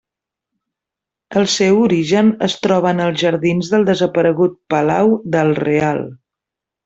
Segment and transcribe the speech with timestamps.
[1.41, 6.01] El seu origen es troba en els jardins del desaparegut palau del Real.